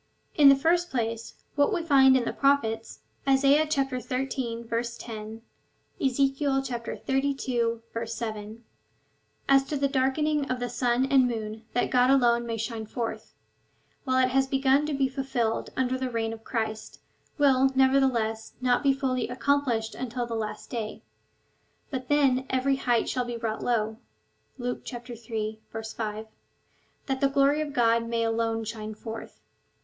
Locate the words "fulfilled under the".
15.07-16.09